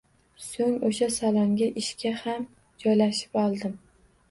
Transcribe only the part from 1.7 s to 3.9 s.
ishga ham joylashib oldim